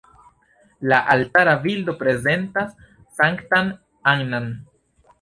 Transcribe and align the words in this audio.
La 0.91 0.97
altara 1.15 1.53
bildo 1.67 1.95
prezentas 2.01 2.75
Sanktan 3.21 3.73
Anna-n. 4.17 4.55